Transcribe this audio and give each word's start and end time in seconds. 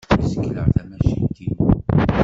Zegleɣ 0.31 0.67
tamacint-inu. 0.75 1.65